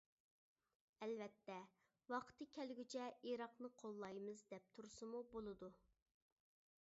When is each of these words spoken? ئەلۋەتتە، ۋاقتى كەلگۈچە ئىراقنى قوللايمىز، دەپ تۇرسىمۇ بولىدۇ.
ئەلۋەتتە، 1.07 1.57
ۋاقتى 2.13 2.47
كەلگۈچە 2.55 3.05
ئىراقنى 3.31 3.71
قوللايمىز، 3.83 4.43
دەپ 4.55 4.75
تۇرسىمۇ 4.79 5.25
بولىدۇ. 5.35 5.69